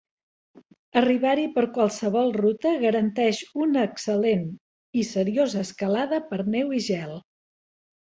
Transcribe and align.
Arribar-hi 1.01 1.43
per 1.57 1.63
qualsevol 1.75 2.33
ruta 2.39 2.73
garanteix 2.85 3.43
una 3.67 3.85
"excel·lent 3.91 4.51
i 5.03 5.07
seriosa 5.15 5.63
escalada 5.69 6.25
per 6.35 6.45
neu 6.53 6.79
i 6.83 6.87
gel". 6.93 7.19